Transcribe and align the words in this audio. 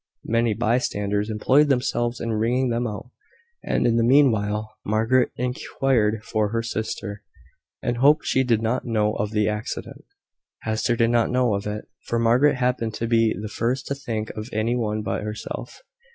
Many 0.25 0.55
bystanders 0.55 1.29
employed 1.29 1.69
themselves 1.69 2.19
in 2.19 2.33
wringing 2.33 2.69
them 2.69 2.87
out; 2.87 3.11
and 3.63 3.85
in 3.85 3.97
the 3.97 4.03
meanwhile 4.03 4.75
Margaret 4.83 5.29
inquired 5.35 6.23
for 6.23 6.49
her 6.49 6.63
sister, 6.63 7.21
and 7.83 7.97
hoped 7.97 8.25
she 8.25 8.43
did 8.43 8.63
not 8.63 8.83
know 8.83 9.13
of 9.13 9.29
the 9.29 9.47
accident. 9.47 10.03
Hester 10.63 10.95
did 10.95 11.11
not 11.11 11.29
know 11.29 11.53
of 11.53 11.67
it, 11.67 11.87
for 12.07 12.17
Margaret 12.17 12.55
happened 12.55 12.95
to 12.95 13.05
be 13.05 13.31
the 13.39 13.47
first 13.47 13.85
to 13.89 13.93
think 13.93 14.31
of 14.31 14.49
any 14.51 14.75
one 14.75 15.03
but 15.03 15.21
herself. 15.21 15.79